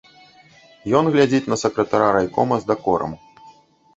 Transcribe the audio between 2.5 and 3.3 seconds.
з дакорам.